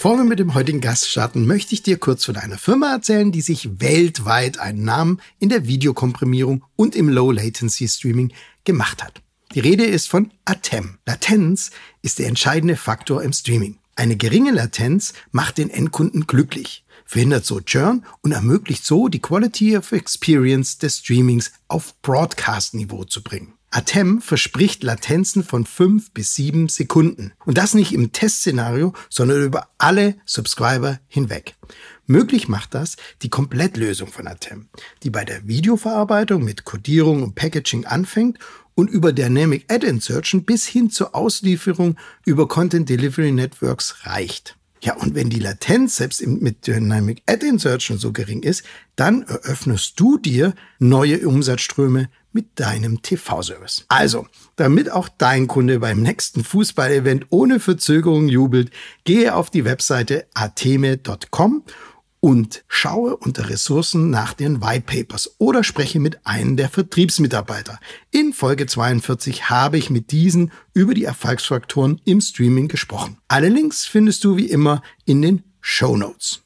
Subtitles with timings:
[0.00, 3.32] Bevor wir mit dem heutigen Gast starten, möchte ich dir kurz von einer Firma erzählen,
[3.32, 8.32] die sich weltweit einen Namen in der Videokomprimierung und im Low Latency Streaming
[8.64, 9.20] gemacht hat.
[9.54, 10.96] Die Rede ist von Atem.
[11.04, 13.76] Latenz ist der entscheidende Faktor im Streaming.
[13.94, 19.76] Eine geringe Latenz macht den Endkunden glücklich, verhindert so Churn und ermöglicht so die Quality
[19.76, 23.52] of Experience des Streamings auf Broadcast-Niveau zu bringen.
[23.72, 27.32] Atem verspricht Latenzen von fünf bis sieben Sekunden.
[27.44, 31.54] Und das nicht im Testszenario, sondern über alle Subscriber hinweg.
[32.06, 34.68] Möglich macht das die Komplettlösung von Atem,
[35.04, 38.38] die bei der Videoverarbeitung mit Codierung und Packaging anfängt
[38.74, 44.56] und über Dynamic Ad Insertion bis hin zur Auslieferung über Content Delivery Networks reicht.
[44.82, 48.64] Ja, und wenn die Latenz selbst mit Dynamic Ad Insertion so gering ist,
[48.96, 53.84] dann eröffnest du dir neue Umsatzströme mit deinem TV-Service.
[53.88, 58.70] Also, damit auch dein Kunde beim nächsten Fußball-Event ohne Verzögerung jubelt,
[59.04, 61.64] gehe auf die Webseite ateme.com
[62.20, 67.80] und schaue unter Ressourcen nach den White Papers oder spreche mit einem der Vertriebsmitarbeiter.
[68.10, 73.16] In Folge 42 habe ich mit diesen über die Erfolgsfaktoren im Streaming gesprochen.
[73.28, 76.42] Alle Links findest du wie immer in den Show Notes.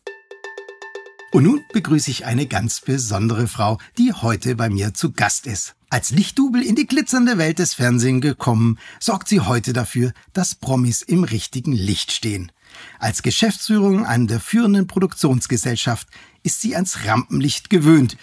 [1.34, 5.74] Und nun begrüße ich eine ganz besondere Frau, die heute bei mir zu Gast ist.
[5.90, 11.02] Als Lichtdubel in die glitzernde Welt des Fernsehens gekommen, sorgt sie heute dafür, dass Promis
[11.02, 12.52] im richtigen Licht stehen.
[13.00, 16.06] Als Geschäftsführerin einer der führenden Produktionsgesellschaft
[16.44, 18.16] ist sie ans Rampenlicht gewöhnt.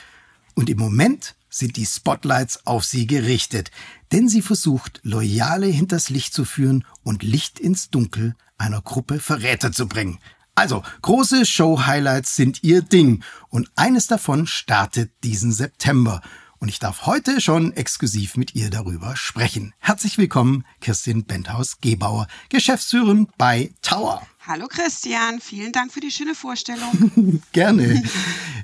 [0.55, 3.71] Und im Moment sind die Spotlights auf sie gerichtet,
[4.13, 9.73] denn sie versucht, Loyale hinters Licht zu führen und Licht ins Dunkel einer Gruppe Verräter
[9.73, 10.19] zu bringen.
[10.55, 16.21] Also, große Show-Highlights sind ihr Ding und eines davon startet diesen September.
[16.59, 19.73] Und ich darf heute schon exklusiv mit ihr darüber sprechen.
[19.79, 24.21] Herzlich willkommen, Kirstin Benthaus-Gebauer, Geschäftsführerin bei Tower.
[24.45, 27.41] Hallo Christian, vielen Dank für die schöne Vorstellung.
[27.51, 28.03] Gerne.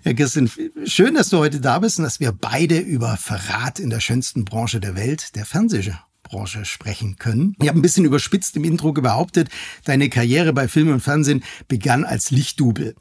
[0.04, 0.52] Herr Kirstin,
[0.86, 4.46] schön, dass du heute da bist und dass wir beide über Verrat in der schönsten
[4.46, 7.56] Branche der Welt, der Fernsehbranche, Branche sprechen können.
[7.62, 9.50] Ich habe ein bisschen überspitzt im Intro behauptet,
[9.86, 12.96] deine Karriere bei Film und Fernsehen begann als Lichtdubel.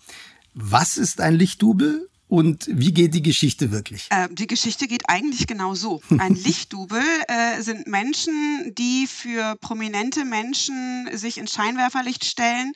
[0.54, 4.08] Was ist ein Lichtdubel und wie geht die Geschichte wirklich?
[4.10, 6.00] Äh, die Geschichte geht eigentlich genau so.
[6.18, 12.72] Ein Lichtdubel äh, sind Menschen, die für prominente Menschen sich ins Scheinwerferlicht stellen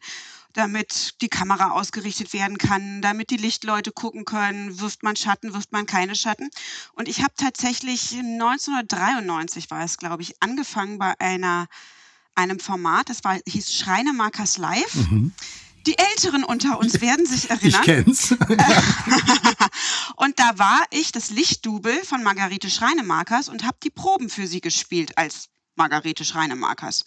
[0.55, 5.73] damit die Kamera ausgerichtet werden kann, damit die Lichtleute gucken können, wirft man Schatten, wirft
[5.73, 6.51] man keine Schatten.
[6.93, 11.69] Und ich habe tatsächlich 1993 war es, glaube ich, angefangen bei einer
[12.35, 14.95] einem Format, das war hieß Schreinemarkers Live.
[14.95, 15.33] Mhm.
[15.87, 17.81] Die Älteren unter uns werden sich erinnern.
[17.81, 18.33] Ich kenn's.
[20.17, 24.61] und da war ich das Lichtdubel von Margarete Schreinemarkers und habe die Proben für sie
[24.61, 25.49] gespielt als
[25.81, 27.07] Margarete Schreinemarkers.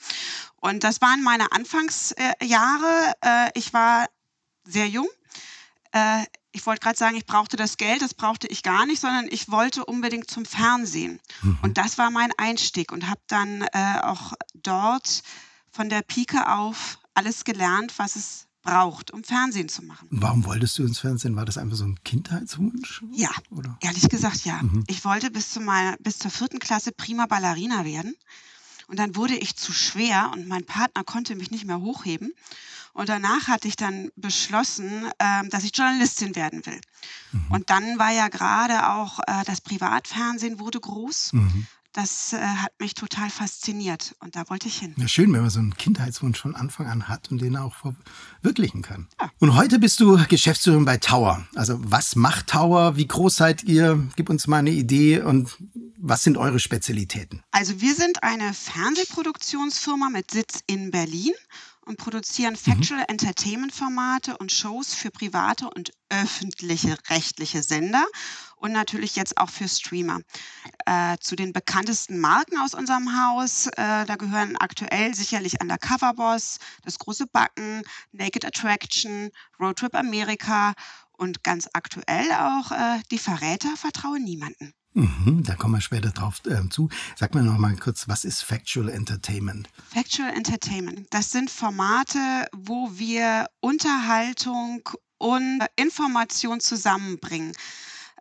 [0.55, 3.13] Und das waren meine Anfangsjahre.
[3.21, 4.07] Äh, ich war
[4.65, 5.07] sehr jung.
[5.91, 9.27] Äh, ich wollte gerade sagen, ich brauchte das Geld, das brauchte ich gar nicht, sondern
[9.29, 11.19] ich wollte unbedingt zum Fernsehen.
[11.43, 11.59] Mhm.
[11.61, 15.21] Und das war mein Einstieg und habe dann äh, auch dort
[15.69, 20.07] von der Pike auf alles gelernt, was es braucht, um Fernsehen zu machen.
[20.09, 21.35] Warum wolltest du ins Fernsehen?
[21.35, 23.03] War das einfach so ein Kindheitswunsch?
[23.11, 23.77] Ja, oder?
[23.81, 24.61] ehrlich gesagt ja.
[24.63, 24.83] Mhm.
[24.87, 28.15] Ich wollte bis, zu meiner, bis zur vierten Klasse prima Ballerina werden.
[28.87, 32.33] Und dann wurde ich zu schwer und mein Partner konnte mich nicht mehr hochheben.
[32.93, 36.79] Und danach hatte ich dann beschlossen, äh, dass ich Journalistin werden will.
[37.31, 37.45] Mhm.
[37.49, 41.33] Und dann war ja gerade auch äh, das Privatfernsehen wurde groß.
[41.33, 44.93] Mhm das äh, hat mich total fasziniert und da wollte ich hin.
[44.97, 48.81] Ja, schön, wenn man so einen Kindheitswunsch von Anfang an hat und den auch verwirklichen
[48.81, 49.07] kann.
[49.21, 49.31] Ja.
[49.39, 51.45] Und heute bist du Geschäftsführerin bei Tower.
[51.55, 52.97] Also was macht Tower?
[52.97, 54.03] Wie groß seid ihr?
[54.15, 55.55] Gib uns mal eine Idee und
[55.97, 57.43] was sind eure Spezialitäten?
[57.51, 61.33] Also wir sind eine Fernsehproduktionsfirma mit Sitz in Berlin
[61.85, 62.57] und produzieren mhm.
[62.57, 63.05] Factual mhm.
[63.09, 68.05] Entertainment Formate und Shows für private und öffentliche rechtliche Sender
[68.55, 70.21] und natürlich jetzt auch für Streamer.
[70.85, 76.59] Äh, zu den bekanntesten Marken aus unserem Haus, äh, da gehören aktuell sicherlich Undercover Boss,
[76.83, 80.73] Das große Backen, Naked Attraction, Roadtrip Amerika
[81.11, 84.73] und ganz aktuell auch äh, Die Verräter vertraue niemanden.
[84.93, 86.89] Mhm, da kommen wir später drauf äh, zu.
[87.15, 89.69] Sag mir noch mal kurz, was ist Factual Entertainment?
[89.93, 94.87] Factual Entertainment, das sind Formate, wo wir Unterhaltung
[95.17, 97.53] und Information zusammenbringen.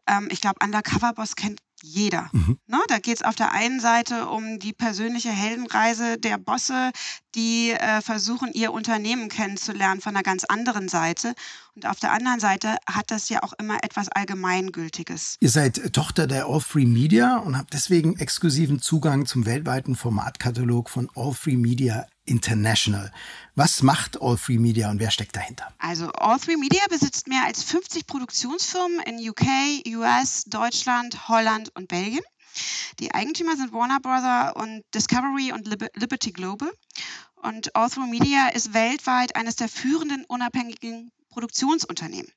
[0.06, 2.30] Ähm, ich glaube, Undercover Boss kennt jeder.
[2.32, 2.58] Mhm.
[2.66, 6.92] Ne, da geht es auf der einen Seite um die persönliche Heldenreise der Bosse,
[7.34, 11.34] die äh, versuchen, ihr Unternehmen kennenzulernen von einer ganz anderen Seite.
[11.74, 15.36] Und auf der anderen Seite hat das ja auch immer etwas Allgemeingültiges.
[15.40, 20.90] Ihr seid Tochter der All Free Media und habt deswegen exklusiven Zugang zum weltweiten Formatkatalog
[20.90, 23.10] von All Free Media International.
[23.54, 25.68] Was macht All Free Media und wer steckt dahinter?
[25.78, 29.46] Also All Free Media besitzt mehr als 50 Produktionsfirmen in UK,
[29.96, 32.22] US, Deutschland, Holland und Belgien.
[32.98, 36.70] Die Eigentümer sind Warner Brother und Discovery und Liberty Global.
[37.36, 42.30] Und All Media ist weltweit eines der führenden unabhängigen Produktionsunternehmen.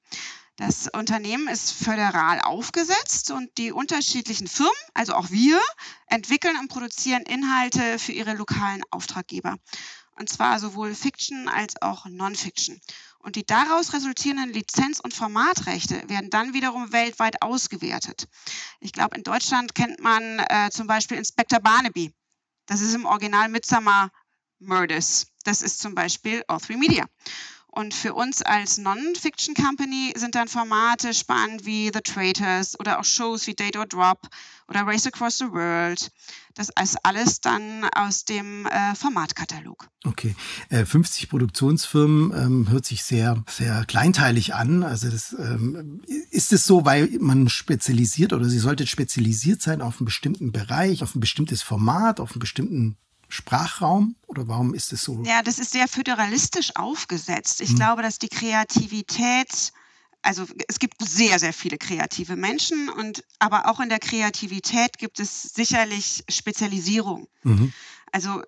[0.58, 5.60] Das Unternehmen ist föderal aufgesetzt und die unterschiedlichen Firmen, also auch wir,
[6.08, 9.58] entwickeln und produzieren Inhalte für ihre lokalen Auftraggeber.
[10.18, 12.80] Und zwar sowohl Fiction als auch Non-Fiction.
[13.26, 18.28] Und die daraus resultierenden Lizenz- und Formatrechte werden dann wiederum weltweit ausgewertet.
[18.80, 22.14] Ich glaube, in Deutschland kennt man äh, zum Beispiel Inspector Barnaby.
[22.68, 24.12] Das ist im Original Midsummer
[24.60, 25.26] Murders.
[25.44, 27.08] Das ist zum Beispiel All Three Media.
[27.76, 33.04] Und für uns als Non-Fiction Company sind dann Formate spannend wie The Traitors oder auch
[33.04, 34.22] Shows wie Date or Drop
[34.70, 36.10] oder Race Across the World.
[36.54, 39.90] Das ist alles dann aus dem äh, Formatkatalog.
[40.06, 40.38] Okay,
[40.70, 44.84] äh, 50 Produktionsfirmen ähm, hört sich sehr, sehr kleinteilig an.
[44.84, 46.02] Also das, ähm,
[46.32, 51.04] ist es so, weil man spezialisiert oder Sie solltet spezialisiert sein auf einen bestimmten Bereich,
[51.04, 52.96] auf ein bestimmtes Format, auf einen bestimmten
[53.30, 55.24] Sprachraum oder warum ist es so?
[55.24, 57.62] Ja, das ist sehr föderalistisch aufgesetzt.
[57.62, 57.76] Ich hm.
[57.78, 59.74] glaube, dass die Kreativität,
[60.22, 65.20] also es gibt sehr, sehr viele kreative Menschen und aber auch in der Kreativität gibt
[65.20, 67.28] es sicherlich Spezialisierung.
[67.44, 67.74] Mhm.
[68.12, 68.42] Also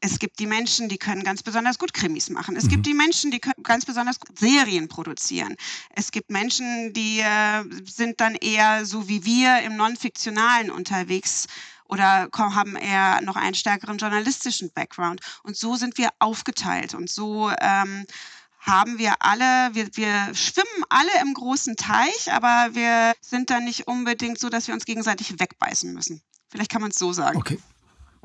[0.00, 2.56] es gibt die Menschen, die können ganz besonders gut Krimis machen.
[2.56, 2.68] Es mhm.
[2.68, 5.56] gibt die Menschen, die können ganz besonders gut Serien produzieren.
[5.94, 11.46] Es gibt Menschen, die äh, sind dann eher so wie wir im Non-Fiktionalen unterwegs
[11.90, 15.20] oder haben eher noch einen stärkeren journalistischen Background.
[15.42, 18.06] Und so sind wir aufgeteilt und so ähm,
[18.60, 23.88] haben wir alle, wir, wir schwimmen alle im großen Teich, aber wir sind dann nicht
[23.88, 26.22] unbedingt so, dass wir uns gegenseitig wegbeißen müssen.
[26.50, 27.38] Vielleicht kann man es so sagen.
[27.38, 27.58] Okay.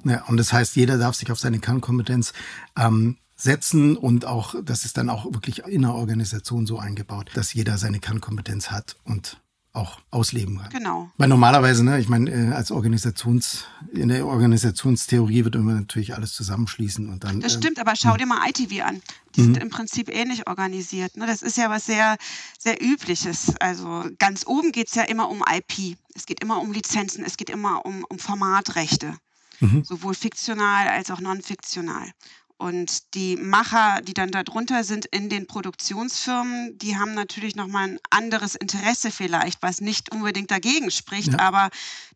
[0.04, 2.34] Ja, und das heißt, jeder darf sich auf seine Kernkompetenz
[2.78, 7.54] ähm, setzen und auch, das ist dann auch wirklich in der Organisation so eingebaut, dass
[7.54, 9.40] jeder seine Kernkompetenz hat und
[9.76, 10.70] auch ausleben kann.
[10.70, 11.12] Genau.
[11.18, 16.34] Weil normalerweise, ne, ich meine, äh, als Organisations, in der Organisationstheorie wird immer natürlich alles
[16.34, 17.42] zusammenschließen und dann.
[17.42, 18.18] Das ähm, stimmt, aber schau hm.
[18.20, 19.02] dir mal ITV an.
[19.36, 19.64] Die sind mhm.
[19.64, 21.18] im Prinzip ähnlich organisiert.
[21.18, 21.28] Ne?
[21.28, 22.16] Das ist ja was sehr,
[22.58, 23.54] sehr Übliches.
[23.60, 25.98] Also ganz oben geht es ja immer um IP.
[26.14, 29.14] Es geht immer um Lizenzen, es geht immer um, um Formatrechte.
[29.60, 29.84] Mhm.
[29.84, 32.12] Sowohl fiktional als auch non-fiktional.
[32.58, 38.00] Und die Macher, die dann darunter sind in den Produktionsfirmen, die haben natürlich nochmal ein
[38.10, 41.40] anderes Interesse vielleicht, was nicht unbedingt dagegen spricht, ja.
[41.40, 41.70] aber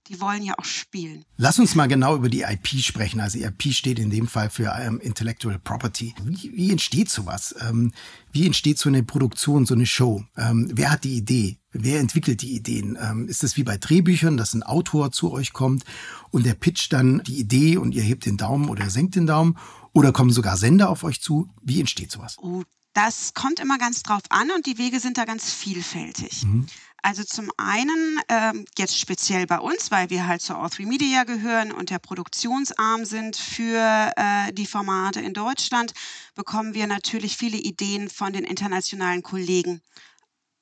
[0.07, 1.25] die wollen ja auch spielen.
[1.35, 3.19] Lass uns mal genau über die IP sprechen.
[3.19, 6.15] Also IP steht in dem Fall für ähm, Intellectual Property.
[6.23, 7.53] Wie, wie entsteht sowas?
[7.59, 7.91] Ähm,
[8.31, 10.23] wie entsteht so eine Produktion, so eine Show?
[10.37, 11.57] Ähm, wer hat die Idee?
[11.71, 12.97] Wer entwickelt die Ideen?
[12.99, 15.83] Ähm, ist es wie bei Drehbüchern, dass ein Autor zu euch kommt
[16.31, 19.57] und der pitcht dann die Idee und ihr hebt den Daumen oder senkt den Daumen?
[19.93, 21.49] Oder kommen sogar Sender auf euch zu?
[21.61, 22.37] Wie entsteht sowas?
[22.39, 26.43] Oh, das kommt immer ganz drauf an und die Wege sind da ganz vielfältig.
[26.43, 26.67] Mhm.
[27.01, 31.71] Also zum einen ähm, jetzt speziell bei uns, weil wir halt zur All3 Media gehören
[31.71, 35.93] und der Produktionsarm sind für äh, die Formate in Deutschland,
[36.35, 39.81] bekommen wir natürlich viele Ideen von den internationalen Kollegen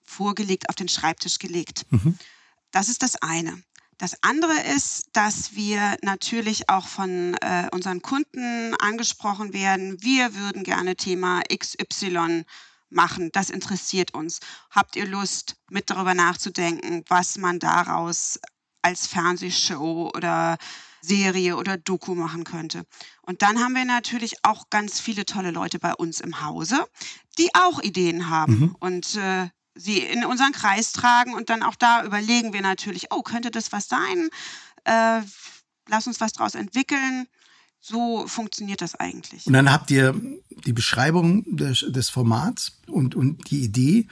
[0.04, 1.86] vorgelegt, auf den Schreibtisch gelegt.
[1.90, 2.18] Mhm.
[2.72, 3.62] Das ist das eine.
[3.98, 10.02] Das andere ist, dass wir natürlich auch von äh, unseren Kunden angesprochen werden.
[10.04, 12.46] Wir würden gerne Thema XY
[12.90, 13.30] machen.
[13.34, 14.40] Das interessiert uns.
[14.72, 18.40] Habt ihr Lust, mit darüber nachzudenken, was man daraus
[18.82, 20.58] als Fernsehshow oder
[21.02, 22.86] Serie oder Doku machen könnte.
[23.22, 26.86] Und dann haben wir natürlich auch ganz viele tolle Leute bei uns im Hause,
[27.38, 28.60] die auch Ideen haben.
[28.60, 28.76] Mhm.
[28.80, 33.22] Und äh, sie in unseren Kreis tragen und dann auch da überlegen wir natürlich, oh,
[33.22, 34.30] könnte das was sein?
[34.86, 35.22] Äh,
[35.88, 37.28] lass uns was daraus entwickeln.
[37.80, 39.48] So funktioniert das eigentlich.
[39.48, 40.14] Und dann habt ihr
[40.66, 44.08] die Beschreibung des, des Formats und, und die Idee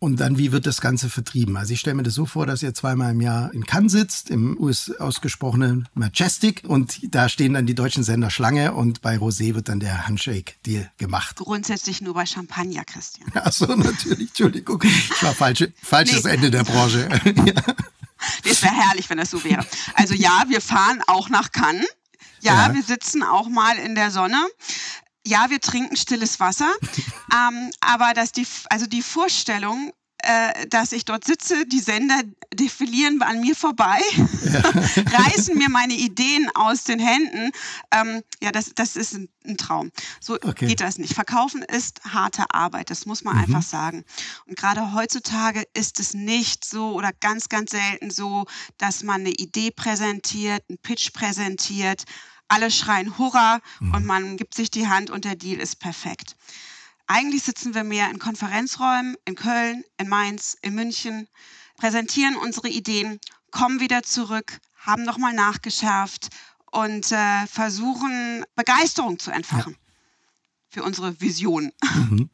[0.00, 1.56] und dann, wie wird das Ganze vertrieben?
[1.56, 4.30] Also ich stelle mir das so vor, dass ihr zweimal im Jahr in Cannes sitzt,
[4.30, 9.54] im US ausgesprochenen Majestic und da stehen dann die deutschen Sender Schlange und bei Rosé
[9.56, 11.36] wird dann der Handshake-Deal gemacht.
[11.36, 13.28] Grundsätzlich nur bei Champagner, Christian.
[13.34, 14.82] Ach so, natürlich, Entschuldigung.
[14.84, 16.30] Ich war falsche, falsches nee.
[16.30, 17.08] Ende der Branche.
[17.24, 17.74] ja.
[18.44, 19.64] Es wäre herrlich, wenn das so wäre.
[19.94, 21.86] Also ja, wir fahren auch nach Cannes.
[22.40, 24.38] Ja, ja, wir sitzen auch mal in der Sonne.
[25.26, 26.72] Ja, wir trinken stilles Wasser,
[27.34, 32.20] ähm, aber dass die, also die Vorstellung, äh, dass ich dort sitze, die Sender
[32.52, 34.00] defilieren an mir vorbei,
[34.44, 34.60] ja.
[35.18, 37.52] reißen mir meine Ideen aus den Händen.
[37.92, 39.92] Ähm, ja, das, das ist ein, ein Traum.
[40.20, 40.66] So okay.
[40.66, 41.14] geht das nicht.
[41.14, 43.42] Verkaufen ist harte Arbeit, das muss man mhm.
[43.42, 44.04] einfach sagen.
[44.46, 48.46] Und gerade heutzutage ist es nicht so oder ganz, ganz selten so,
[48.76, 52.04] dass man eine Idee präsentiert, einen Pitch präsentiert,
[52.48, 53.94] alle schreien Hurra mhm.
[53.94, 56.34] und man gibt sich die Hand und der Deal ist perfekt.
[57.10, 61.26] Eigentlich sitzen wir mehr in Konferenzräumen in Köln, in Mainz, in München,
[61.78, 63.18] präsentieren unsere Ideen,
[63.50, 66.28] kommen wieder zurück, haben nochmal nachgeschärft
[66.70, 69.78] und äh, versuchen Begeisterung zu entfachen ja.
[70.68, 71.72] für unsere Vision.
[71.94, 72.28] Mhm.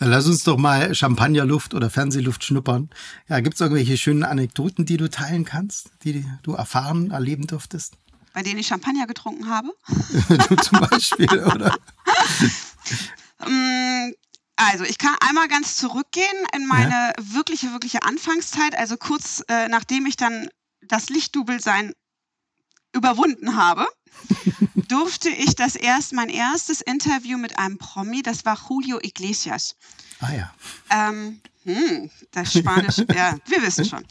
[0.00, 2.90] Dann lass uns doch mal Champagnerluft oder Fernsehluft schnuppern.
[3.28, 7.96] Ja, gibt es irgendwelche schönen Anekdoten, die du teilen kannst, die du erfahren, erleben durftest?
[8.32, 9.72] Bei denen ich Champagner getrunken habe?
[10.48, 11.76] du zum Beispiel, oder?
[13.46, 14.12] Mm,
[14.56, 17.12] also, ich kann einmal ganz zurückgehen in meine ja.
[17.18, 18.76] wirkliche, wirkliche Anfangszeit.
[18.76, 20.48] Also kurz äh, nachdem ich dann
[20.82, 21.92] das Lichtdubelsein
[22.92, 23.86] überwunden habe,
[24.88, 29.76] durfte ich das erst, mein erstes Interview mit einem Promi, das war Julio Iglesias.
[30.20, 30.54] Ah ja.
[30.90, 34.04] Ähm, hm, das Spanisch, ja, wir wissen schon.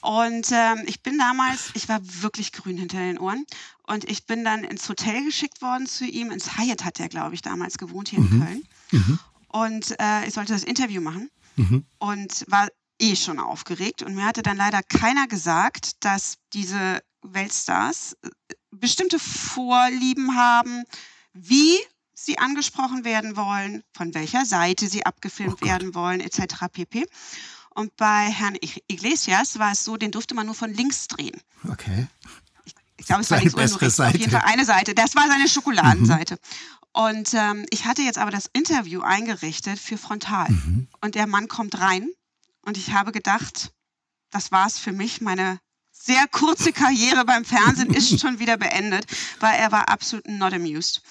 [0.00, 3.46] Und ähm, ich bin damals, ich war wirklich grün hinter den Ohren.
[3.86, 6.30] Und ich bin dann ins Hotel geschickt worden zu ihm.
[6.30, 8.32] Ins Hyatt hat er, glaube ich, damals gewohnt hier mhm.
[8.32, 8.68] in Köln.
[8.90, 9.18] Mhm.
[9.48, 11.86] Und äh, ich sollte das Interview machen mhm.
[11.98, 12.68] und war
[13.00, 14.02] eh schon aufgeregt.
[14.02, 18.28] Und mir hatte dann leider keiner gesagt, dass diese Weltstars äh,
[18.70, 20.84] bestimmte Vorlieben haben,
[21.32, 21.78] wie
[22.12, 26.66] sie angesprochen werden wollen, von welcher Seite sie abgefilmt oh werden wollen, etc.
[26.72, 27.06] pp.
[27.70, 28.56] Und bei Herrn
[28.88, 31.38] Iglesias war es so, den durfte man nur von links drehen.
[31.68, 32.08] Okay.
[32.98, 33.96] Ich, glaube, es war rechts.
[33.96, 34.14] Seite.
[34.14, 34.94] Auf jeden Fall eine Seite.
[34.94, 36.34] Das war seine Schokoladenseite.
[36.34, 36.38] Mhm.
[36.92, 40.48] Und ähm, ich hatte jetzt aber das Interview eingerichtet für Frontal.
[40.48, 40.88] Mhm.
[41.02, 42.08] Und der Mann kommt rein
[42.62, 43.72] und ich habe gedacht,
[44.30, 45.20] das war es für mich.
[45.20, 45.58] Meine
[45.92, 49.06] sehr kurze Karriere beim Fernsehen ist schon wieder beendet,
[49.40, 51.02] weil er war absolut not amused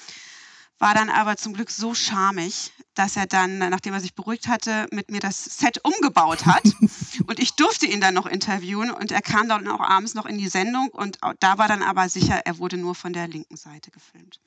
[0.79, 4.87] war dann aber zum Glück so charmig, dass er dann, nachdem er sich beruhigt hatte,
[4.91, 6.63] mit mir das Set umgebaut hat.
[7.27, 10.37] und ich durfte ihn dann noch interviewen und er kam dann auch abends noch in
[10.37, 13.91] die Sendung und da war dann aber sicher, er wurde nur von der linken Seite
[13.91, 14.39] gefilmt.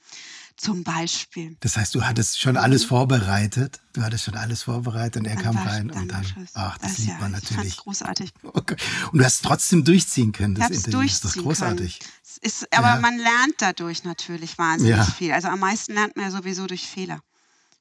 [0.58, 1.56] Zum Beispiel.
[1.60, 3.80] Das heißt, du hattest schon alles vorbereitet.
[3.92, 6.26] Du hattest schon alles vorbereitet und er dann kam rein und dann.
[6.54, 7.68] Ach, das, das liebt ja, man natürlich.
[7.68, 8.30] Ich großartig.
[8.42, 8.76] Okay.
[9.12, 11.02] Und du hast trotzdem durchziehen können, das Interview.
[11.02, 12.00] Das ist großartig.
[12.40, 13.00] Ist, aber ja.
[13.00, 15.04] man lernt dadurch natürlich wahnsinnig ja.
[15.04, 15.32] viel.
[15.32, 17.20] Also am meisten lernt man ja sowieso durch Fehler,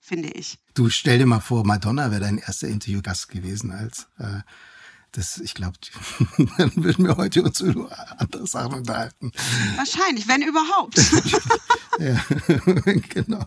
[0.08, 0.58] finde ich.
[0.74, 4.42] Du stell dir mal vor, Madonna wäre dein erster Interviewgast gewesen als äh,
[5.12, 5.78] das, ich glaube,
[6.58, 9.32] dann würden wir heute uns über andere Sachen unterhalten.
[9.76, 10.98] Wahrscheinlich, wenn überhaupt.
[12.00, 12.24] ja,
[13.10, 13.46] genau.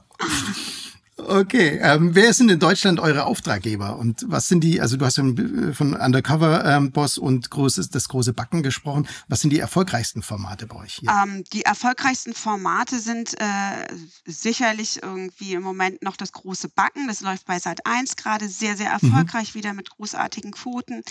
[1.29, 5.17] Okay, ähm, wer sind in Deutschland eure Auftraggeber und was sind die, also du hast
[5.17, 10.67] von Undercover ähm, Boss und großes, das große Backen gesprochen, was sind die erfolgreichsten Formate
[10.67, 11.11] bei euch hier?
[11.11, 13.87] Ähm, die erfolgreichsten Formate sind äh,
[14.25, 18.77] sicherlich irgendwie im Moment noch das große Backen, das läuft bei Sat 1 gerade sehr,
[18.77, 19.09] sehr mhm.
[19.11, 19.59] erfolgreich mhm.
[19.59, 21.03] wieder mit großartigen Quoten.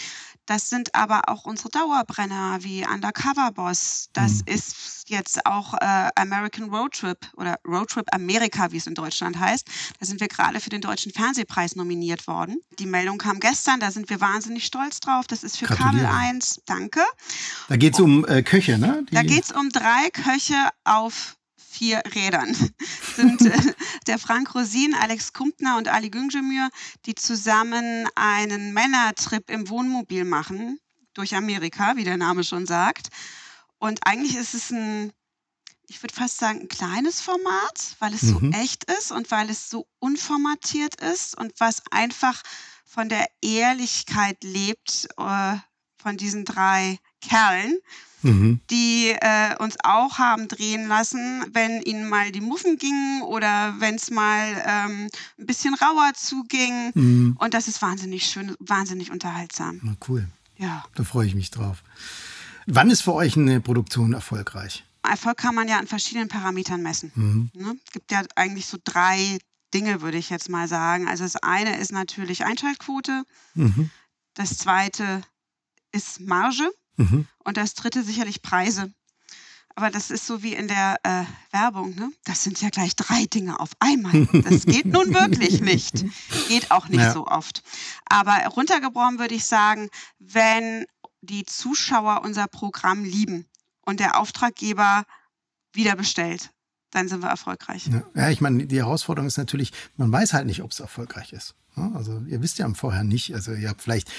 [0.50, 4.54] Das sind aber auch unsere Dauerbrenner wie Undercover Boss, das mhm.
[4.56, 9.40] ist jetzt auch äh, American Road Trip oder Road Trip Amerika, wie es in Deutschland
[9.40, 9.68] heißt.
[10.00, 12.62] Da sind wir gerade für den Deutschen Fernsehpreis nominiert worden.
[12.80, 15.28] Die Meldung kam gestern, da sind wir wahnsinnig stolz drauf.
[15.28, 16.62] Das ist für Kabel 1.
[16.66, 17.02] Danke.
[17.68, 19.06] Da geht es um äh, Köche, ne?
[19.08, 21.38] Die da geht es um drei Köche auf
[21.80, 22.54] vier Rädern.
[23.16, 23.74] sind äh,
[24.06, 26.70] der Frank Rosin, Alex Kumpner und Ali Güngemür,
[27.06, 30.80] die zusammen einen Männertrip im Wohnmobil machen
[31.14, 33.08] durch Amerika, wie der Name schon sagt.
[33.78, 35.14] Und eigentlich ist es ein,
[35.88, 38.52] ich würde fast sagen, ein kleines Format, weil es mhm.
[38.52, 42.44] so echt ist und weil es so unformatiert ist und was einfach
[42.84, 45.56] von der Ehrlichkeit lebt äh,
[45.96, 47.78] von diesen drei Kerlen,
[48.22, 48.60] mhm.
[48.70, 53.96] die äh, uns auch haben drehen lassen, wenn ihnen mal die Muffen gingen oder wenn
[53.96, 56.92] es mal ähm, ein bisschen rauer zuging.
[56.94, 57.38] Mhm.
[57.40, 59.80] Und das ist wahnsinnig schön, wahnsinnig unterhaltsam.
[59.84, 60.28] Na, cool.
[60.58, 60.84] Ja.
[60.96, 61.84] Da freue ich mich drauf.
[62.66, 64.84] Wann ist für euch eine Produktion erfolgreich?
[65.04, 67.12] Erfolg kann man ja an verschiedenen Parametern messen.
[67.16, 67.50] Mhm.
[67.54, 67.76] Ne?
[67.86, 69.40] Es gibt ja eigentlich so drei
[69.74, 71.08] Dinge, würde ich jetzt mal sagen.
[71.08, 73.24] Also das eine ist natürlich Einschaltquote,
[73.56, 73.90] mhm.
[74.34, 75.22] das zweite
[75.92, 76.70] ist Marge
[77.00, 77.28] mhm.
[77.40, 78.92] und das dritte sicherlich Preise.
[79.76, 81.96] Aber das ist so wie in der äh, Werbung.
[81.96, 82.12] Ne?
[82.26, 84.26] Das sind ja gleich drei Dinge auf einmal.
[84.44, 86.06] Das geht nun wirklich nicht.
[86.50, 87.14] Geht auch nicht ja.
[87.14, 87.64] so oft.
[88.06, 89.90] Aber runtergebrochen würde ich sagen,
[90.20, 90.86] wenn
[91.22, 93.46] die Zuschauer unser Programm lieben
[93.86, 95.06] und der Auftraggeber
[95.72, 96.52] wieder bestellt,
[96.92, 97.90] dann sind wir erfolgreich.
[98.16, 101.56] Ja, ich meine, die Herausforderung ist natürlich, man weiß halt nicht, ob es erfolgreich ist.
[101.94, 103.34] Also ihr wisst ja im Vorher nicht.
[103.34, 104.12] Also ihr habt vielleicht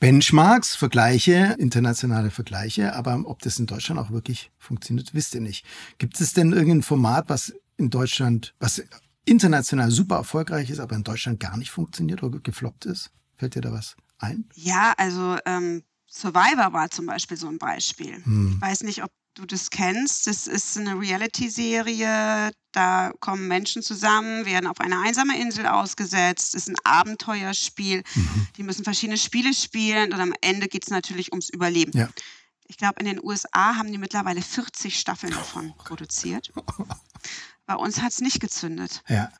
[0.00, 5.66] Benchmarks, Vergleiche, internationale Vergleiche, aber ob das in Deutschland auch wirklich funktioniert, wisst ihr nicht.
[5.98, 8.82] Gibt es denn irgendein Format, was in Deutschland, was
[9.26, 13.10] international super erfolgreich ist, aber in Deutschland gar nicht funktioniert oder gefloppt ist?
[13.36, 14.48] Fällt dir da was ein?
[14.54, 18.24] Ja, also ähm, Survivor war zum Beispiel so ein Beispiel.
[18.24, 18.54] Hm.
[18.54, 20.26] Ich weiß nicht, ob du das kennst.
[20.26, 22.52] Das ist eine Reality-Serie.
[22.72, 26.54] Da kommen Menschen zusammen, werden auf eine einsame Insel ausgesetzt.
[26.54, 28.02] Es ist ein Abenteuerspiel.
[28.14, 28.48] Mhm.
[28.56, 31.92] Die müssen verschiedene Spiele spielen und am Ende geht es natürlich ums Überleben.
[31.96, 32.08] Ja.
[32.68, 36.52] Ich glaube, in den USA haben die mittlerweile 40 Staffeln davon oh produziert.
[37.66, 39.02] Bei uns hat es nicht gezündet.
[39.08, 39.32] Ja.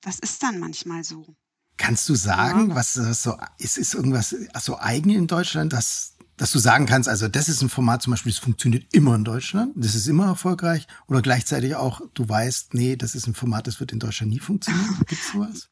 [0.00, 1.36] Das ist dann manchmal so.
[1.76, 2.74] Kannst du sagen, ja.
[2.74, 7.08] was, was so ist, ist irgendwas so eigen in Deutschland, dass dass du sagen kannst,
[7.08, 10.26] also das ist ein Format zum Beispiel, das funktioniert immer in Deutschland, das ist immer
[10.26, 14.32] erfolgreich oder gleichzeitig auch, du weißt, nee, das ist ein Format, das wird in Deutschland
[14.32, 14.98] nie funktionieren.
[15.06, 15.68] Gibt es sowas?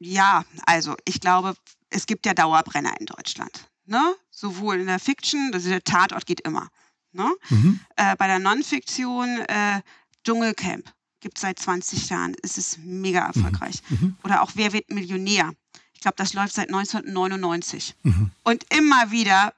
[0.00, 1.54] Ja, also ich glaube,
[1.88, 3.68] es gibt ja Dauerbrenner in Deutschland.
[3.86, 4.14] Ne?
[4.30, 6.68] Sowohl in der Fiction, also der Tatort geht immer.
[7.12, 7.28] Ne?
[7.48, 7.80] Mhm.
[7.96, 9.82] Äh, bei der Non-Fiktion äh,
[10.24, 12.34] Dschungelcamp gibt es seit 20 Jahren.
[12.42, 13.26] Es ist mega mhm.
[13.26, 13.82] erfolgreich.
[13.88, 14.16] Mhm.
[14.24, 15.52] Oder auch Wer wird Millionär?
[15.92, 17.94] Ich glaube, das läuft seit 1999.
[18.02, 18.30] Mhm.
[18.42, 19.52] Und immer wieder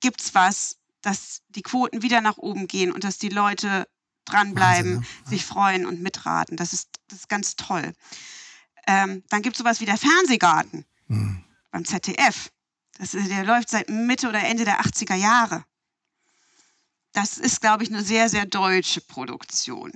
[0.00, 3.88] gibt es was, dass die Quoten wieder nach oben gehen und dass die Leute
[4.24, 5.30] dranbleiben, Wahnsinn, ne?
[5.30, 6.56] sich freuen und mitraten.
[6.56, 7.92] Das ist, das ist ganz toll.
[8.86, 11.44] Ähm, dann gibt es sowas wie der Fernsehgarten mhm.
[11.70, 12.50] beim ZDF.
[12.98, 15.64] Das der läuft seit Mitte oder Ende der 80er Jahre.
[17.12, 19.92] Das ist, glaube ich, eine sehr, sehr deutsche Produktion.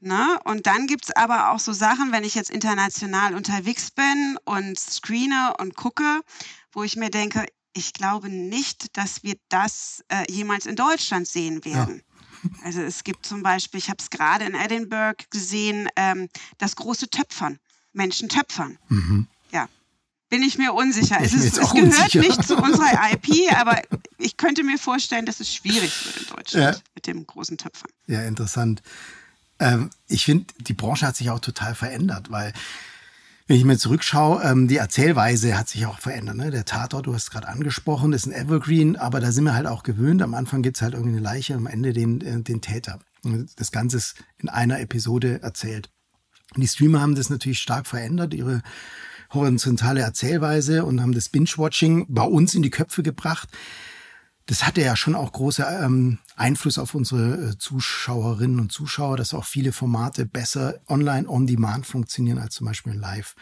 [0.00, 0.40] Ne?
[0.44, 4.78] Und dann gibt es aber auch so Sachen, wenn ich jetzt international unterwegs bin und
[4.78, 6.22] screene und gucke,
[6.72, 11.64] wo ich mir denke, ich glaube nicht, dass wir das äh, jemals in Deutschland sehen
[11.64, 12.02] werden.
[12.42, 12.50] Ja.
[12.64, 17.10] Also es gibt zum Beispiel, ich habe es gerade in Edinburgh gesehen, ähm, das große
[17.10, 17.58] Töpfern,
[17.92, 18.78] Menschen töpfern.
[18.88, 19.26] Mhm.
[19.52, 19.68] Ja,
[20.30, 21.18] bin ich mir unsicher.
[21.20, 22.20] Ich es, ist, es gehört unsicher.
[22.20, 23.82] nicht zu unserer IP, aber
[24.18, 26.82] ich könnte mir vorstellen, dass es schwierig wird in Deutschland ja.
[26.94, 27.90] mit dem großen Töpfern.
[28.06, 28.82] Ja, interessant.
[29.58, 32.54] Ähm, ich finde, die Branche hat sich auch total verändert, weil
[33.50, 36.36] wenn ich mir zurückschaue, ähm, die Erzählweise hat sich auch verändert.
[36.36, 36.52] Ne?
[36.52, 39.66] Der Tatort, du hast es gerade angesprochen, ist ein Evergreen, aber da sind wir halt
[39.66, 40.22] auch gewöhnt.
[40.22, 43.00] Am Anfang gibt es halt irgendwie eine Leiche, am Ende den, äh, den Täter.
[43.56, 45.90] Das Ganze ist in einer Episode erzählt.
[46.54, 48.62] Die Streamer haben das natürlich stark verändert, ihre
[49.32, 53.48] horizontale Erzählweise und haben das Binge-Watching bei uns in die Köpfe gebracht
[54.50, 59.32] das hatte ja schon auch große ähm, Einfluss auf unsere äh, Zuschauerinnen und Zuschauer, dass
[59.32, 63.36] auch viele Formate besser online on demand funktionieren als zum Beispiel live.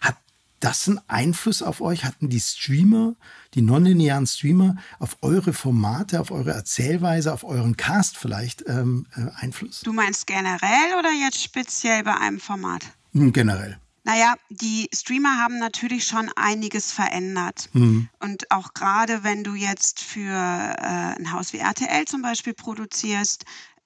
[0.00, 0.16] Hat
[0.60, 2.04] das einen Einfluss auf euch?
[2.04, 3.16] Hatten die Streamer,
[3.54, 9.26] die nonlinearen Streamer, auf eure Formate, auf eure Erzählweise, auf euren Cast vielleicht ähm, äh,
[9.34, 9.80] Einfluss?
[9.80, 12.82] Du meinst generell oder jetzt speziell bei einem Format?
[13.12, 13.80] Hm, generell.
[14.04, 17.70] Naja, die Streamer haben natürlich schon einiges verändert.
[17.72, 18.08] Mhm.
[18.20, 23.44] Und auch gerade wenn du jetzt für äh, ein Haus wie RTL zum Beispiel produzierst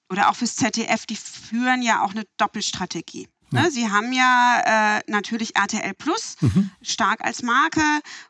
[0.09, 3.29] oder auch fürs ZDF, die führen ja auch eine Doppelstrategie.
[3.51, 3.63] Ja.
[3.63, 6.69] Ne, sie haben ja äh, natürlich RTL Plus mhm.
[6.83, 7.81] stark als Marke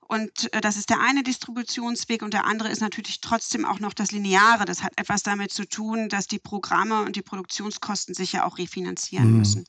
[0.07, 3.93] und äh, das ist der eine Distributionsweg und der andere ist natürlich trotzdem auch noch
[3.93, 4.63] das Lineare.
[4.63, 8.59] Das hat etwas damit zu tun, dass die Programme und die Produktionskosten sich ja auch
[8.59, 9.37] refinanzieren mhm.
[9.39, 9.65] müssen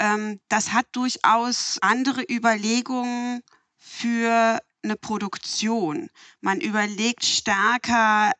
[0.00, 3.42] ähm, das hat durchaus andere Überlegungen
[3.76, 6.08] für eine Produktion.
[6.40, 8.32] Man überlegt stärker,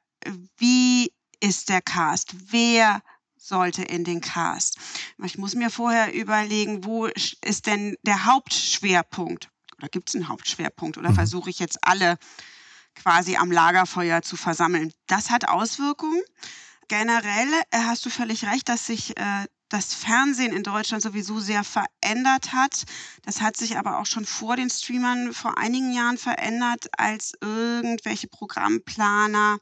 [0.57, 3.03] wie ist der Cast, wer
[3.37, 4.79] sollte in den Cast.
[5.25, 9.51] Ich muss mir vorher überlegen, wo ist denn der Hauptschwerpunkt?
[9.79, 10.99] Oder gibt es einen Hauptschwerpunkt?
[10.99, 11.15] Oder mhm.
[11.15, 12.19] versuche ich jetzt alle
[12.95, 14.93] quasi am Lagerfeuer zu versammeln?
[15.07, 16.23] Das hat Auswirkungen.
[16.89, 21.65] Generell äh, hast du völlig recht, dass sich äh, das Fernsehen in Deutschland sowieso sehr
[21.65, 22.85] verändert hat.
[23.23, 28.27] Das hat sich aber auch schon vor den Streamern vor einigen Jahren verändert, als irgendwelche
[28.29, 29.59] Programmplaner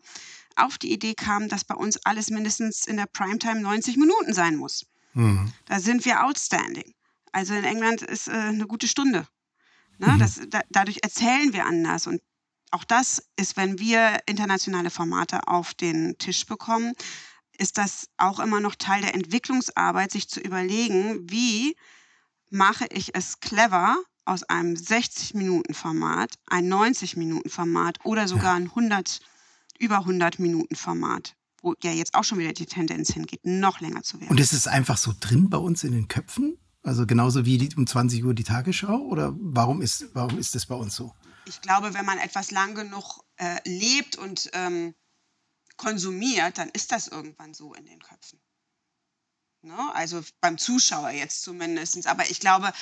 [0.57, 4.57] auf die Idee kamen, dass bei uns alles mindestens in der Primetime 90 Minuten sein
[4.57, 4.87] muss.
[5.13, 5.53] Mhm.
[5.67, 6.95] Da sind wir outstanding.
[7.31, 9.29] Also in England ist äh, eine gute Stunde.
[9.99, 10.09] Ne?
[10.09, 10.19] Mhm.
[10.19, 12.07] Das, da, dadurch erzählen wir anders.
[12.07, 12.23] Und
[12.71, 16.95] auch das ist, wenn wir internationale Formate auf den Tisch bekommen,
[17.59, 21.77] ist das auch immer noch Teil der Entwicklungsarbeit, sich zu überlegen, wie
[22.51, 23.97] mache ich es clever,
[24.29, 29.21] aus einem 60-Minuten-Format ein 90-Minuten-Format oder sogar ein 100,
[29.79, 34.31] über 100-Minuten-Format, wo ja jetzt auch schon wieder die Tendenz hingeht, noch länger zu werden.
[34.31, 36.59] Und ist es einfach so drin bei uns in den Köpfen?
[36.83, 38.99] Also genauso wie die, um 20 Uhr die Tagesschau?
[38.99, 41.15] Oder warum ist, warum ist das bei uns so?
[41.47, 44.95] Ich glaube, wenn man etwas lang genug äh, lebt und ähm,
[45.79, 48.39] konsumiert, dann ist das irgendwann so in den Köpfen.
[49.63, 49.95] Ne?
[49.95, 52.07] Also beim Zuschauer jetzt zumindest.
[52.07, 52.73] Aber ich glaube,